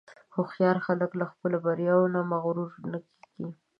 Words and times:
هوښیار 0.35 0.77
خلک 0.85 1.11
د 1.17 1.23
خپلو 1.31 1.57
بریاوو 1.65 2.11
نه 2.15 2.21
مغرور 2.31 2.71
نه 2.91 2.99
کېږي. 3.11 3.47